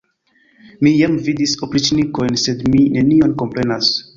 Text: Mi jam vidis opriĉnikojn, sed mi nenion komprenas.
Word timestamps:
Mi 0.87 0.93
jam 1.01 1.17
vidis 1.27 1.53
opriĉnikojn, 1.67 2.41
sed 2.47 2.67
mi 2.77 2.83
nenion 2.99 3.37
komprenas. 3.45 3.97